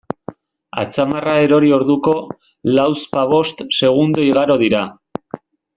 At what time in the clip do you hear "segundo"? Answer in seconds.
3.81-4.29